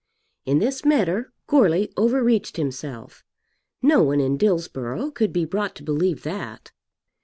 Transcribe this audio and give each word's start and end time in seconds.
In 0.47 0.57
this 0.57 0.83
matter 0.83 1.31
Goarly 1.45 1.93
overreached 1.95 2.57
himself. 2.57 3.23
No 3.83 4.01
one 4.01 4.19
in 4.19 4.35
Dillsborough 4.35 5.11
could 5.11 5.31
be 5.31 5.45
brought 5.45 5.75
to 5.75 5.83
believe 5.83 6.23
that. 6.23 6.71